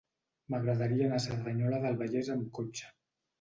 M'agradaria 0.53 1.05
anar 1.07 1.19
a 1.21 1.23
Cerdanyola 1.25 1.83
del 1.85 2.01
Vallès 2.01 2.33
amb 2.37 2.49
cotxe. 2.61 2.91